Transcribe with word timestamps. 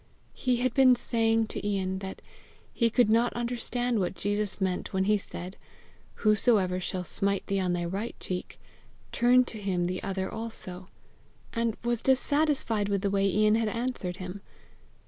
He 0.33 0.55
had 0.55 0.73
been 0.73 0.95
saying 0.95 1.45
to 1.49 1.63
Ian 1.63 1.99
that 1.99 2.23
he 2.73 2.89
could 2.89 3.07
not 3.07 3.31
understand 3.33 3.99
what 3.99 4.15
Jesus 4.15 4.59
meant 4.59 4.91
when 4.93 5.03
he 5.03 5.15
said, 5.15 5.57
"Whosoever 6.25 6.79
shall 6.79 7.03
smite 7.03 7.45
thee 7.45 7.59
on 7.59 7.73
thy 7.73 7.85
right 7.85 8.19
cheek, 8.19 8.59
turn 9.11 9.43
to 9.43 9.59
him 9.59 9.85
the 9.85 10.01
other 10.01 10.27
also;" 10.27 10.87
and 11.53 11.77
was 11.83 12.01
dissatisfied 12.01 12.89
with 12.89 13.01
the 13.01 13.11
way 13.11 13.27
Ian 13.27 13.53
had 13.53 13.67
answered 13.69 14.17
him. 14.17 14.41